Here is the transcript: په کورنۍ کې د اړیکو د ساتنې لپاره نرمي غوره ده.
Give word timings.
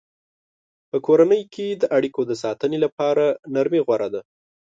په 0.89 0.97
کورنۍ 1.05 1.41
کې 1.53 1.67
د 1.81 1.83
اړیکو 1.97 2.21
د 2.25 2.31
ساتنې 2.43 2.77
لپاره 2.85 3.25
نرمي 3.53 3.81
غوره 3.85 4.07
ده. 4.13 4.21